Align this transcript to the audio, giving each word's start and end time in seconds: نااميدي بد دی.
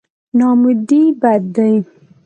نااميدي 0.37 1.01
بد 1.21 1.43
دی. 1.55 1.73